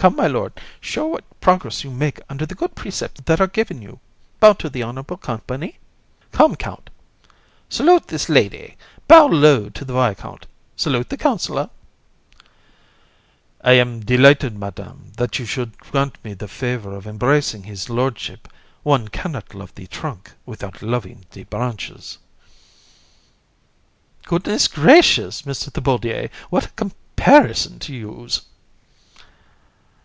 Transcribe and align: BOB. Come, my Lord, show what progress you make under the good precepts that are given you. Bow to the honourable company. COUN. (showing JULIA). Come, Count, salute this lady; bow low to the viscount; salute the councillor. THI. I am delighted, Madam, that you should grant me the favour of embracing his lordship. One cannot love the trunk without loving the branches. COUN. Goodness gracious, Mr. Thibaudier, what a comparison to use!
BOB. 0.00 0.10
Come, 0.14 0.16
my 0.16 0.28
Lord, 0.28 0.52
show 0.80 1.06
what 1.08 1.24
progress 1.40 1.82
you 1.82 1.90
make 1.90 2.20
under 2.28 2.46
the 2.46 2.54
good 2.54 2.76
precepts 2.76 3.20
that 3.24 3.40
are 3.40 3.48
given 3.48 3.82
you. 3.82 3.98
Bow 4.38 4.52
to 4.52 4.70
the 4.70 4.84
honourable 4.84 5.16
company. 5.16 5.80
COUN. 6.30 6.50
(showing 6.50 6.56
JULIA). 6.56 6.56
Come, 6.56 6.56
Count, 6.56 6.90
salute 7.68 8.06
this 8.06 8.28
lady; 8.28 8.76
bow 9.08 9.26
low 9.26 9.68
to 9.70 9.84
the 9.84 9.92
viscount; 9.94 10.46
salute 10.76 11.08
the 11.08 11.16
councillor. 11.16 11.68
THI. 13.60 13.70
I 13.70 13.72
am 13.72 13.98
delighted, 14.04 14.56
Madam, 14.56 15.10
that 15.16 15.40
you 15.40 15.44
should 15.44 15.76
grant 15.78 16.16
me 16.24 16.32
the 16.32 16.46
favour 16.46 16.94
of 16.94 17.08
embracing 17.08 17.64
his 17.64 17.90
lordship. 17.90 18.46
One 18.84 19.08
cannot 19.08 19.52
love 19.52 19.74
the 19.74 19.88
trunk 19.88 20.30
without 20.46 20.80
loving 20.80 21.26
the 21.32 21.42
branches. 21.42 22.18
COUN. 24.22 24.28
Goodness 24.44 24.68
gracious, 24.68 25.42
Mr. 25.42 25.72
Thibaudier, 25.72 26.30
what 26.50 26.66
a 26.66 26.70
comparison 26.70 27.80
to 27.80 27.92
use! 27.92 28.42